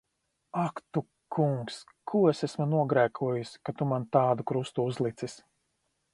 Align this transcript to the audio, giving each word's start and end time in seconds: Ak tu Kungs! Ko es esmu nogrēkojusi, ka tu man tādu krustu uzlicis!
Ak 0.59 0.79
tu 0.95 1.03
Kungs! 1.35 1.77
Ko 2.13 2.21
es 2.31 2.41
esmu 2.49 2.67
nogrēkojusi, 2.73 3.61
ka 3.69 3.77
tu 3.79 3.91
man 3.93 4.09
tādu 4.19 4.49
krustu 4.55 4.89
uzlicis! 4.95 5.39